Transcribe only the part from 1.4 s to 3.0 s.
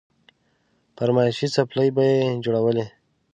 څپلۍ به يې جوړولې.